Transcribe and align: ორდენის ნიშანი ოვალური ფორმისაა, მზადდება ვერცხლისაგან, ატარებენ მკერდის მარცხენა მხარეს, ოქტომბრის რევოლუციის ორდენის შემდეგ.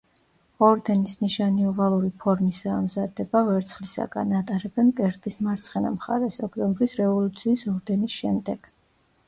ორდენის 0.67 1.11
ნიშანი 1.23 1.67
ოვალური 1.71 2.09
ფორმისაა, 2.23 2.77
მზადდება 2.85 3.43
ვერცხლისაგან, 3.51 4.33
ატარებენ 4.39 4.89
მკერდის 4.89 5.39
მარცხენა 5.49 5.95
მხარეს, 6.01 6.43
ოქტომბრის 6.51 6.99
რევოლუციის 7.05 7.71
ორდენის 7.77 8.21
შემდეგ. 8.25 8.75